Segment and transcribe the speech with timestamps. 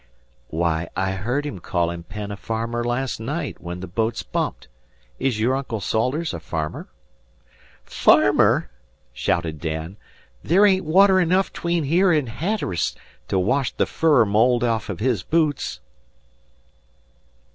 [0.47, 4.67] "Why, I heard him calling Penn a farmer last night when the boats bumped.
[5.19, 6.87] Is your Uncle Salters a farmer?"
[7.83, 8.71] "Farmer!"
[9.13, 9.97] shouted Dan.
[10.43, 12.95] "There ain't water enough 'tween here an' Hatt'rus
[13.27, 15.81] to wash the furrer mold off'n his boots.